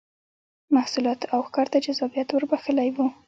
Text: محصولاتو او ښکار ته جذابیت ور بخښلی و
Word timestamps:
محصولاتو 0.75 1.25
او 1.33 1.39
ښکار 1.47 1.67
ته 1.73 1.77
جذابیت 1.85 2.27
ور 2.31 2.43
بخښلی 2.51 2.89
و 2.93 2.97